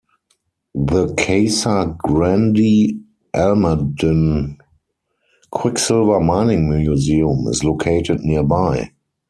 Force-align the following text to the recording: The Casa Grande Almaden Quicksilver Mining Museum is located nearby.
The 0.73 1.13
Casa 1.13 1.93
Grande 1.99 3.03
Almaden 3.35 4.57
Quicksilver 5.51 6.19
Mining 6.19 6.67
Museum 6.71 7.45
is 7.47 7.63
located 7.63 8.21
nearby. 8.21 8.89